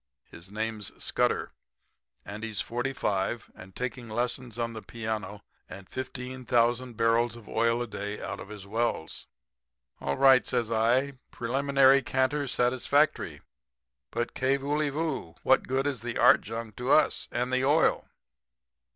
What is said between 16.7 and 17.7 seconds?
to us? And the